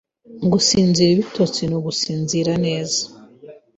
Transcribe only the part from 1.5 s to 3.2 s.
nu gusinzira neza